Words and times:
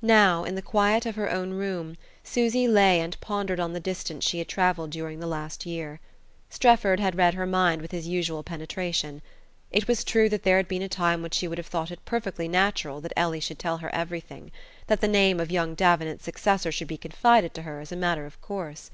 Now, 0.00 0.44
in 0.44 0.54
the 0.54 0.62
quiet 0.62 1.04
of 1.04 1.16
her 1.16 1.30
own 1.30 1.50
room, 1.50 1.98
Susy 2.24 2.66
lay 2.66 3.00
and 3.00 3.20
pondered 3.20 3.60
on 3.60 3.74
the 3.74 3.80
distance 3.80 4.24
she 4.24 4.38
had 4.38 4.48
travelled 4.48 4.88
during 4.88 5.20
the 5.20 5.26
last 5.26 5.66
year. 5.66 6.00
Strefford 6.48 7.00
had 7.00 7.16
read 7.18 7.34
her 7.34 7.44
mind 7.44 7.82
with 7.82 7.90
his 7.90 8.08
usual 8.08 8.42
penetration. 8.42 9.20
It 9.70 9.86
was 9.86 10.04
true 10.04 10.30
that 10.30 10.42
there 10.42 10.56
had 10.56 10.68
been 10.68 10.80
a 10.80 10.88
time 10.88 11.20
when 11.20 11.32
she 11.32 11.46
would 11.46 11.58
have 11.58 11.66
thought 11.66 11.90
it 11.90 12.02
perfectly 12.06 12.48
natural 12.48 13.02
that 13.02 13.12
Ellie 13.14 13.40
should 13.40 13.58
tell 13.58 13.76
her 13.76 13.94
everything; 13.94 14.52
that 14.86 15.02
the 15.02 15.06
name 15.06 15.38
of 15.38 15.50
young 15.50 15.74
Davenant's 15.74 16.24
successor 16.24 16.72
should 16.72 16.88
be 16.88 16.96
confided 16.96 17.52
to 17.52 17.60
her 17.68 17.80
as 17.80 17.92
a 17.92 17.94
matter 17.96 18.24
of 18.24 18.40
course. 18.40 18.90